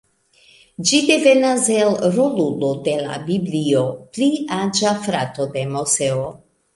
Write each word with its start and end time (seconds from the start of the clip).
Ĝi 0.91 0.99
devenas 1.09 1.67
el 1.73 1.91
rolulo 2.15 2.71
de 2.87 2.95
la 3.01 3.17
Biblio, 3.27 3.83
pli 4.17 4.31
aĝa 4.61 4.95
frato 5.05 5.47
de 5.57 5.67
Moseo. 5.75 6.25